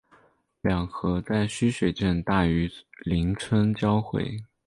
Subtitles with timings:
[0.61, 2.67] 两河在须水镇大榆
[3.05, 4.35] 林村交汇。